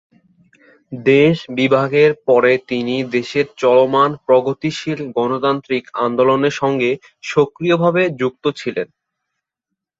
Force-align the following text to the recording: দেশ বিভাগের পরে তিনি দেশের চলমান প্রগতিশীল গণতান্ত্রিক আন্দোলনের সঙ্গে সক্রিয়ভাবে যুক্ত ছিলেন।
দেশ 0.91 1.37
বিভাগের 1.57 2.11
পরে 2.27 2.53
তিনি 2.69 2.95
দেশের 3.15 3.47
চলমান 3.57 4.11
প্রগতিশীল 4.27 4.99
গণতান্ত্রিক 5.17 5.83
আন্দোলনের 6.01 6.55
সঙ্গে 6.61 6.91
সক্রিয়ভাবে 7.25 8.03
যুক্ত 8.21 8.43
ছিলেন। 8.59 8.87